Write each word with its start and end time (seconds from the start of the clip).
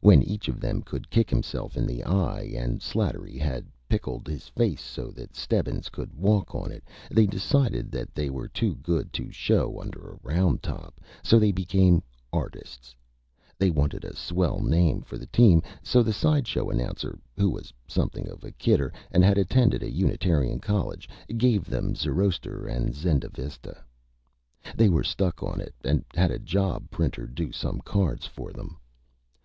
When 0.00 0.24
each 0.24 0.48
of 0.48 0.58
them 0.58 0.82
could 0.82 1.08
Kick 1.08 1.30
Himself 1.30 1.76
in 1.76 1.86
the 1.86 2.02
Eye 2.02 2.52
and 2.56 2.80
Slattery 2.82 3.38
had 3.38 3.64
pickled 3.88 4.26
his 4.26 4.48
Face 4.48 4.80
so 4.82 5.12
that 5.12 5.36
Stebbins 5.36 5.88
could 5.88 6.12
walk 6.14 6.52
on 6.52 6.72
it, 6.72 6.82
they 7.12 7.28
decided 7.28 7.92
that 7.92 8.12
they 8.12 8.28
were 8.28 8.48
too 8.48 8.74
good 8.74 9.12
to 9.12 9.30
show 9.30 9.80
under 9.80 10.00
a 10.10 10.18
Round 10.24 10.64
Top, 10.64 11.00
so 11.22 11.38
they 11.38 11.52
became 11.52 12.02
Artists. 12.32 12.96
They 13.56 13.70
wanted 13.70 14.04
a 14.04 14.16
Swell 14.16 14.60
Name 14.60 15.00
for 15.00 15.16
the 15.16 15.28
Team, 15.28 15.62
so 15.80 16.02
the 16.02 16.12
Side 16.12 16.48
Show 16.48 16.68
Announcer, 16.68 17.20
who 17.36 17.48
was 17.48 17.72
something 17.86 18.28
of 18.28 18.42
a 18.42 18.50
Kidder 18.50 18.92
and 19.12 19.22
had 19.22 19.38
attended 19.38 19.84
a 19.84 19.92
Unitarian 19.94 20.58
College, 20.58 21.08
gave 21.36 21.66
them 21.66 21.94
Zoroaster 21.94 22.66
and 22.66 22.96
Zendavesta. 22.96 23.80
They 24.74 24.88
were 24.88 25.04
Stuck 25.04 25.40
on 25.40 25.60
it, 25.60 25.76
and 25.84 26.04
had 26.16 26.32
a 26.32 26.40
Job 26.40 26.90
Printer 26.90 27.28
do 27.28 27.52
some 27.52 27.78
Cards 27.82 28.26
for 28.26 28.52
them. 28.52 28.76